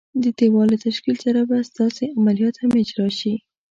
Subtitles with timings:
[0.23, 3.33] د دېوال له تشکیل سره به ستاسي عملیات هم اجرا شي.